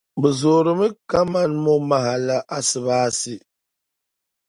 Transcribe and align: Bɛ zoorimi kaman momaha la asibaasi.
Bɛ 0.21 0.29
zoorimi 0.39 0.87
kaman 1.09 1.51
momaha 1.63 2.13
la 2.27 2.37
asibaasi. 2.57 3.35